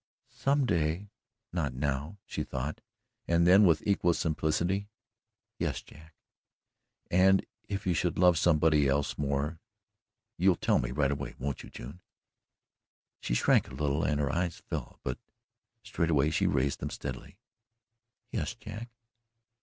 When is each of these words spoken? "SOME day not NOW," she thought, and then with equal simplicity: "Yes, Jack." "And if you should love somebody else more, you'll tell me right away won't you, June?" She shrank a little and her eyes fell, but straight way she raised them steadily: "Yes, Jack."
"SOME 0.31 0.65
day 0.65 1.11
not 1.53 1.75
NOW," 1.75 2.17
she 2.25 2.43
thought, 2.43 2.81
and 3.27 3.45
then 3.45 3.67
with 3.67 3.83
equal 3.85 4.15
simplicity: 4.15 4.89
"Yes, 5.59 5.83
Jack." 5.83 6.15
"And 7.11 7.45
if 7.69 7.85
you 7.85 7.93
should 7.93 8.17
love 8.17 8.35
somebody 8.39 8.87
else 8.87 9.15
more, 9.19 9.59
you'll 10.39 10.55
tell 10.55 10.79
me 10.79 10.89
right 10.89 11.11
away 11.11 11.35
won't 11.37 11.61
you, 11.61 11.69
June?" 11.69 12.01
She 13.19 13.35
shrank 13.35 13.67
a 13.67 13.75
little 13.75 14.03
and 14.03 14.19
her 14.19 14.33
eyes 14.33 14.63
fell, 14.67 14.99
but 15.03 15.19
straight 15.83 16.09
way 16.09 16.31
she 16.31 16.47
raised 16.47 16.79
them 16.79 16.89
steadily: 16.89 17.37
"Yes, 18.31 18.55
Jack." 18.55 18.89